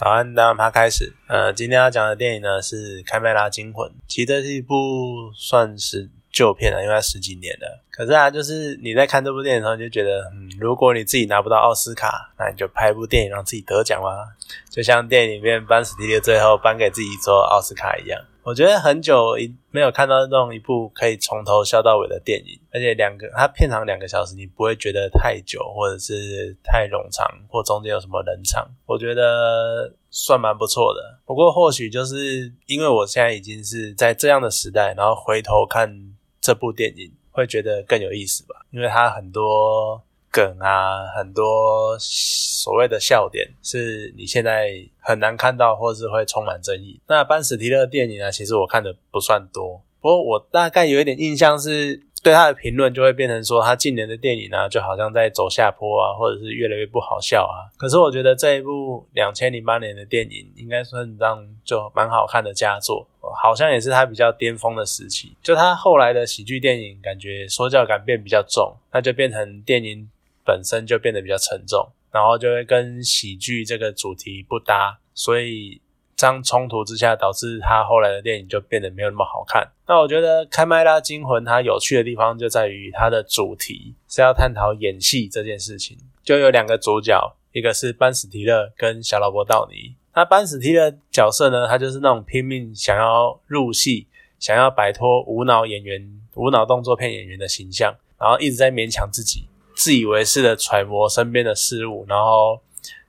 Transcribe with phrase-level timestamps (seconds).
[0.00, 1.12] 早安，大家开始。
[1.26, 7.84] 呃，今天要讲的电影呢是《开麦拉惊魂》，其实这是一部算是旧片了，因为它十几年了。
[7.90, 14.08] 可是啊，就是你在看这部电影的时候，就觉得，嗯，如果你自己拿不到奥斯卡，那你就拍一部电影让自己得奖吧，
[14.70, 18.18] 就像电影里面班史蒂利最后颁给自己一座奥斯卡一样。
[18.50, 31.20] 我觉得很久一没有看到那种一部可以从头笑到尾的电影，而且两个它片长两个小时，你不会觉得太久，或者是太冗长，或中间有什么冷场，我觉得算蛮不错的。
[31.24, 40.02] 不过或许就是因为我现在已经是在这样的时代，然后回头看这部电影，会觉得更有意思吧，因为它很多。
[40.30, 44.70] 梗啊，很多所谓的笑点是你现在
[45.00, 47.00] 很难看到，或是会充满争议。
[47.08, 48.30] 那班史提勒电影呢？
[48.30, 52.06] 其实我看的不算多，不过我大概有一点印象是。
[52.22, 57.64] 对他的评论就会变成说，他近年的电影呢，就好像在走下坡啊，或者是越来越不好笑啊。
[57.78, 63.08] 可是我觉得这一部两千零八年的电影，应该算上就蛮好看的佳作，
[63.42, 65.34] 好像也是他比较巅峰的时期。
[65.42, 70.06] 就他后来的喜剧电影，感觉说教感变比较重，那就变成电影
[70.44, 75.80] 本身就变得比较沉重，然后就会跟喜剧这个主题不搭，所以。
[76.16, 79.66] 这样冲突之下，导致他后来的电影就变得没有那么好看。
[79.88, 85.96] 那我觉得《开麦拉惊魂》它有趣的地方就在于它的主题是要探讨演戏这件事情。
[86.22, 87.18] 就有两个主角，
[87.52, 89.94] 一个是班史提勒跟小劳勃道尼。
[90.14, 94.06] 那班史提勒角色呢，他就是那种拼命想要入戏、
[94.38, 99.48] 想要摆脱无脑演员、无脑动作片演员的形象，然后一直在勉强自己，
[99.80, 102.60] 自以为是的揣摩身边的事物，然后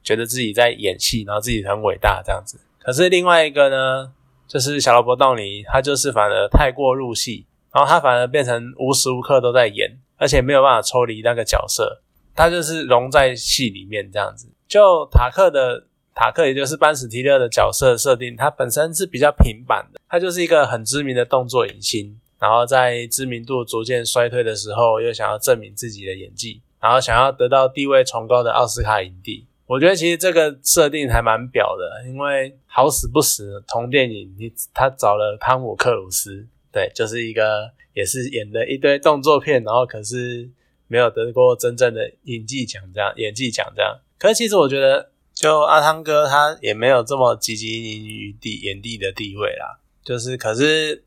[0.01, 2.57] 觉得自己在演戏，然后自己很伟大这样子。
[2.79, 4.13] 可是另外一个呢，
[4.47, 12.01] 就是小萝卜道尼，他就是反而太过入戏，然后他反而变成无时无刻都在演，而且没有办法抽离那个角色，
[12.33, 14.47] 他就是融在戏里面这样子。
[14.69, 29.47] 就塔克的塔克，也就是班史提勒的角色设定，他本身是比较平板的，他就是一个很知名的动作影星，然后在知名度逐渐衰退的时候，又想要证明自己的演技，然后想要得到地位崇高的奥斯卡影帝。
[29.67, 40.49] 我觉得其实这个设定还蛮表的，因为好死不死同电影，你他找了汤姆克鲁斯，对，就是一个也是演的一堆动作片，然后可是
[40.87, 43.97] 没有得过真正的演技奖这样，演技奖这样。
[44.19, 51.05] 可是其实我觉得，就阿汤哥他也没有这么积极于地演帝的地位啦，就是可是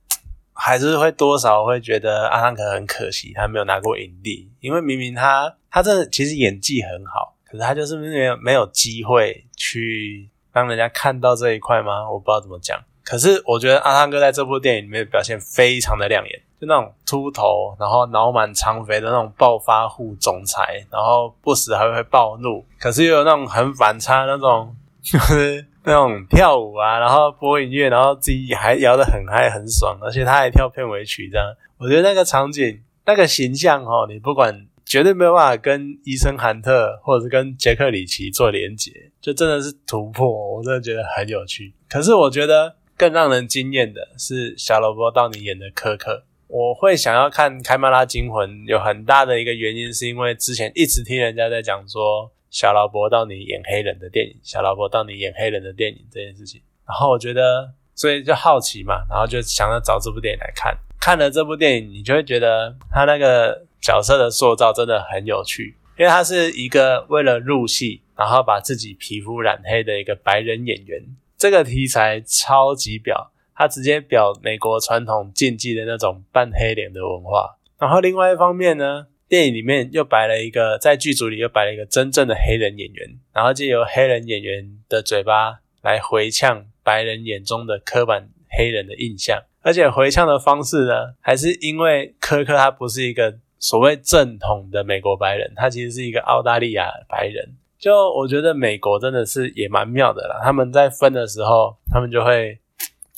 [0.55, 7.35] 还是会多少会觉得阿汤哥很可惜，他没有拿过影帝，因为明明他他真的其实演技很好。
[7.45, 12.09] 可是他就是没有没有机会去让人家看到这一块吗？
[12.09, 12.81] 我不知道怎么讲。
[13.05, 31.47] 可是我觉得阿汤哥在这部电影里面表现非常的亮眼，就那种秃头，然后脑满肠肥的那种暴发户总裁，然后不时还会暴怒，可是又有那种很反差那种， 就是那种跳舞啊，然后播音乐，然后自己还摇得很嗨很爽，而且他还跳片尾曲这样。
[31.79, 34.67] 我觉得那个场景、那个形象哦，你不管。
[34.85, 41.73] 绝对没有办法跟伊森·韩特或者是跟杰克·里奇做连结，就真的是突破，我真的觉得很有趣。
[41.89, 46.25] 可是我觉得更让人惊艳的是小萝卜到你演的科克。
[46.47, 56.61] 我会想要看《开曼拉惊魂》，有很大的一个原因是因为之前一直听人家在讲说小萝卜到你演黑人的电影，小萝卜到你演黑人的电影这件事情。
[56.87, 60.77] 然后我觉得，所以就好奇嘛，然后就想要找这部电影来看。
[61.01, 63.67] 看了这部电影，你就会觉得他那个。
[63.85, 71.03] 角色的塑造真的很有趣，因为他是一个为了入戏，然后把自己皮肤染黑的一个白人演员。
[71.37, 77.59] 这个题材超级表，他直接表美国传统禁忌的那种半黑脸的文化。
[77.79, 89.43] 然后另外一方面呢，电影里面又摆了一个，在剧组里又摆了一个真正的黑人演员，然后借由黑人演员的嘴巴来回呛白人眼中的刻板黑人的印象。
[89.61, 93.41] 而且回呛的方式呢，还是因为科科他不是一个。
[93.65, 97.57] 所谓正统的美国白人，他其实是一个澳大利亚白人。
[97.79, 100.39] 就我觉得美国真的是也蛮妙的啦。
[100.45, 102.59] 他们在分的时候，他们就会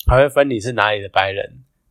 [0.07, 1.43] 还会分你是哪里的白人，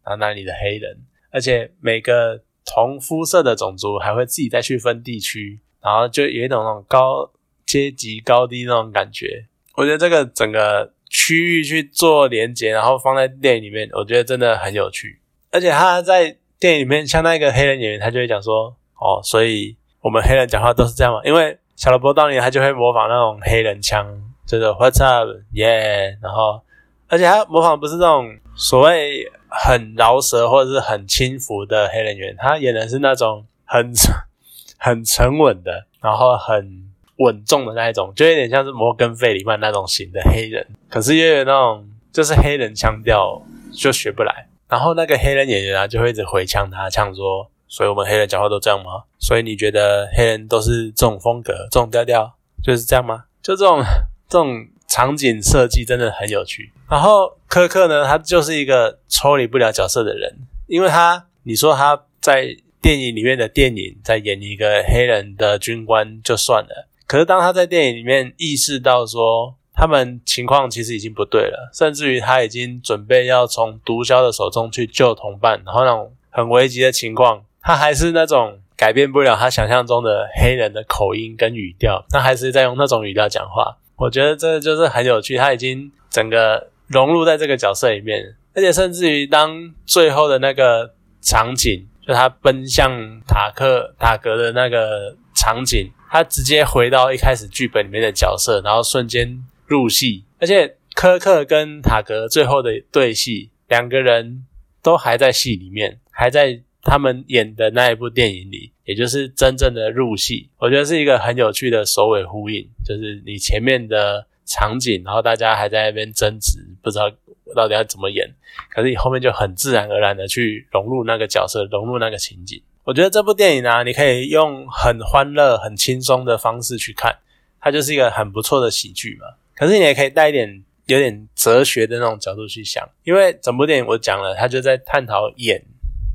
[0.02, 0.96] 然后哪里的黑人，
[1.30, 7.30] 而且每个同肤色的种族还会自己再去分地区，然后就有一种那种高
[7.66, 9.44] 阶级高低那种感觉。
[9.74, 15.20] 我觉得这个整个区域去做连接，然后放在电影里面，我觉得真的很有趣，
[15.50, 16.38] 而且他在。
[16.58, 24.06] 电影里面像那个黑人演员，他就会讲说：“哦，所以我们黑人讲话都是这样嘛。”因为小萝卜当年他就会模仿那种黑人腔，
[24.46, 26.62] 就是 “What's up, yeah”，然后
[27.08, 33.92] 而且他模仿不是那种所谓很饶舌或者是很轻浮的黑人演员，他演的是那种很
[34.78, 36.84] 很沉稳的，然后很
[37.18, 43.42] 稳重的那一种，就有点像是摩根费里曼那种型的黑人，可是又有那种就是黑人腔调
[43.72, 44.48] 就学不来。
[44.68, 49.04] 然后那个黑人演员啊，就会一直回呛他，呛说：“所以我们黑人讲话都这样吗？
[49.18, 53.80] 所以你觉得黑人都是这种风格、这种调调，就是这样吗？”就这种
[54.28, 56.72] 这种场景设计真的很有趣。
[56.90, 60.36] 然后科克呢，他就是一个抽离不了角色的人，
[60.66, 62.48] 因为他你说他在
[62.82, 78.58] 电影里面的电影在演一个黑人的军官就算了，可是当他在电影里面意识到说他们情况其实已经不对了，甚至于他已经准备要从毒枭的手中去救同伴，然后那种很危急的情况，他还是那种。
[78.78, 83.78] 改变不了他想象中的黑人的口音跟语调，他还是在用那种语调讲话。
[83.96, 90.92] 我觉得这就是很有趣，他已经整个融入在这个角色里面，而且甚至于当最后的那个
[91.22, 92.90] 场景，就他奔向
[93.26, 100.24] 塔克塔格的那个场景，他直接回到一开始剧本里面的角色，然后瞬间入戏。
[100.38, 104.46] 而且科克跟塔格最后的对戏，两个人
[104.82, 106.62] 都还在戏里面，还在。
[106.88, 112.64] 他们演的那一部电影里，也就是真正的入戏，我觉得是一个很有趣的首尾呼应。
[112.84, 117.10] 就是你前面的场景，然后大家还在那边争执，不知道
[117.56, 118.32] 到底要怎么演，
[118.70, 122.62] 可是你后面就很自然而然的去融入那个角色，融入那个情景。
[122.84, 127.12] 我觉得这部电影啊，你可以用很欢乐、很轻松的方式去看，
[127.60, 129.26] 它就是一个很不错的喜剧嘛。
[129.56, 135.64] 可是你也可以带一点有点哲学的那种角度去想，因为整部电影我讲了，他就在探讨演。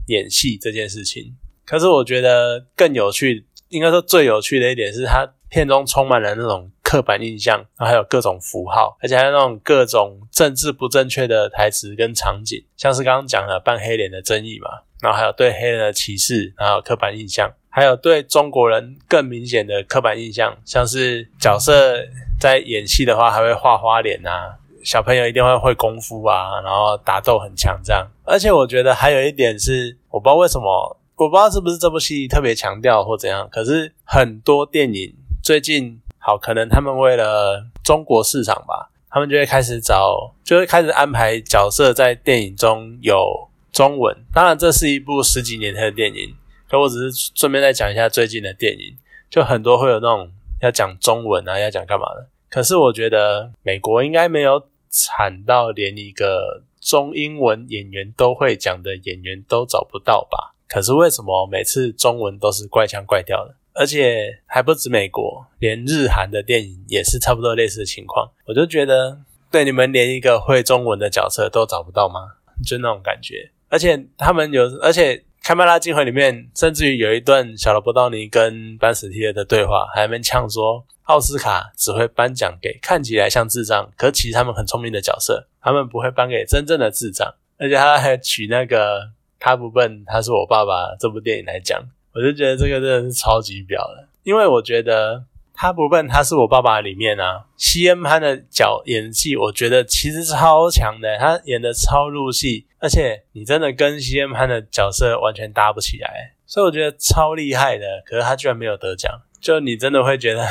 [0.07, 14.69] 演戏这件事情，可是我觉得更有趣，应该说最有趣的一点是，它片中充满了那种刻板印象，然后还有各种符号，而且还有那种各种政治不正确的台词跟场景，像是刚刚讲的扮黑脸的争议嘛，
[15.01, 22.03] 然后还有对黑人的歧视，然后刻板印象，还有对中国人更明显的刻板印象，像是角色
[22.41, 24.57] 在演戏的话还会画花脸啊。
[24.83, 28.03] 小朋友一定会会功夫啊，然后打斗很强这样。
[28.23, 33.47] 而且我觉得还有一点是，我不知道为什么，我不知道是不是这部戏特别强调或怎样。
[33.51, 44.17] 可是很多电影最近好，可能他们为了中国市场吧，他们就会开始找，就会开始安排角色在电影中有中文。
[44.33, 46.35] 当然，这是一部十几年前的电影，
[46.67, 48.97] 可我只是顺便再讲一下最近的电影，
[49.29, 52.27] 就很多会有那种要讲中文啊，要讲干嘛的。
[52.49, 54.71] 可是我觉得美国应该没有。
[54.93, 60.53] 惨到连一个中英文演员都会讲的演员都找不到吧？
[60.67, 63.55] 可是为什么每次中文都是怪腔怪调的？
[63.71, 68.29] 而且还不止美国，连日韩的电影也是差不多类似的情况。
[68.45, 72.19] 我就觉得，对你们连一个会中文的角色都找不到吗？
[72.65, 73.49] 就那种感觉。
[73.69, 80.85] 而且他们有，而且《开麦拉惊魂》里面甚至于有一段小罗伯道尼跟班史提尔的对话，还没呛说。
[81.05, 85.47] 奥斯卡只会颁奖给看起来像智障，可其实他们很聪明的角色。
[85.59, 89.09] 他们不会颁给真正的智障，而且他还取那个
[89.39, 91.81] 他不笨，他是我爸爸这部电影来讲，
[92.13, 94.07] 我就觉得这个真的是超级表的。
[94.23, 108.03] 因为我觉得他不笨，他是我爸爸里面啊，西恩潘的角演技，我觉得其实超强的，他演的超入戏，而且你真的跟西恩潘的角色完全搭不起来，所以我觉得超厉害的。
[108.05, 110.45] 可是他居然没有得奖，就你真的会觉得。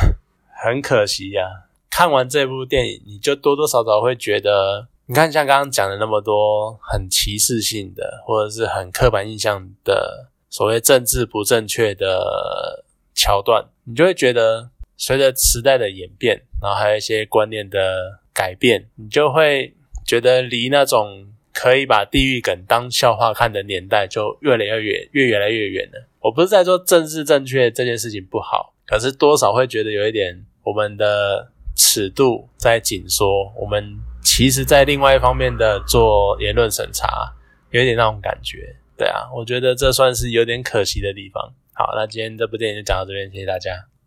[0.62, 1.43] 很可惜呀，
[1.88, 12.84] 看完这部电影，你就多多少少会觉得，你看像刚刚讲的那么多很歧视性的，或者是很刻板印象的所谓政治不正确的
[13.15, 14.69] 桥段，你就会觉得，
[14.99, 26.08] 随着时代的演变，然后还有一些观念的改变，你就会觉得离那种可以把地狱梗当笑话看的年代，就越来越远，越越来越远了。
[26.20, 30.46] 我不是在说政治正确这件事情不好，可是多少会觉得有一点。
[30.62, 37.34] 我们的尺度在紧缩，我们其实，在另外一方面的做言论审查，
[37.70, 41.52] 有一点那种感觉，对啊，我觉得这算是有点可惜的地方。
[41.72, 43.90] 好，那今天这部电影就讲到这边，谢谢大家。